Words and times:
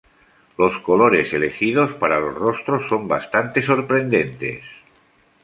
Los 0.57 0.79
colores 0.79 1.31
elegidos 1.31 1.93
para 1.93 2.19
los 2.19 2.33
rostros 2.33 2.87
son 2.89 3.07
bastante 3.07 3.61
sorprendentes. 3.61 4.65